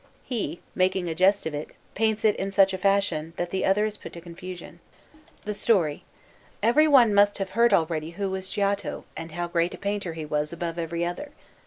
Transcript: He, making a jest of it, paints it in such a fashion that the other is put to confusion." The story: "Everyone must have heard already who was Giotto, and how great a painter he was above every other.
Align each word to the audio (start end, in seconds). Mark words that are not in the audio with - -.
He, 0.23 0.61
making 0.73 1.07
a 1.07 1.13
jest 1.13 1.45
of 1.45 1.53
it, 1.53 1.75
paints 1.93 2.25
it 2.25 2.35
in 2.37 2.49
such 2.51 2.73
a 2.73 2.79
fashion 2.79 3.33
that 3.37 3.51
the 3.51 3.63
other 3.63 3.85
is 3.85 3.97
put 3.97 4.13
to 4.13 4.19
confusion." 4.19 4.79
The 5.45 5.53
story: 5.53 6.05
"Everyone 6.63 7.13
must 7.13 7.37
have 7.37 7.51
heard 7.51 7.71
already 7.71 8.09
who 8.17 8.31
was 8.31 8.49
Giotto, 8.49 9.05
and 9.15 9.33
how 9.33 9.47
great 9.47 9.75
a 9.75 9.77
painter 9.77 10.13
he 10.13 10.25
was 10.25 10.51
above 10.51 10.79
every 10.79 11.05
other. 11.05 11.33